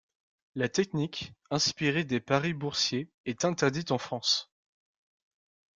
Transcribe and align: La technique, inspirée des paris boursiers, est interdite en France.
La 0.55 0.67
technique, 0.67 1.33
inspirée 1.51 2.03
des 2.05 2.19
paris 2.19 2.55
boursiers, 2.55 3.11
est 3.25 3.45
interdite 3.45 3.91
en 3.91 3.99
France. 3.99 4.49